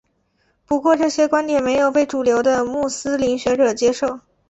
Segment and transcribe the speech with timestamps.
[0.65, 4.19] 不过这些观点没有被主流的穆斯林学者接受。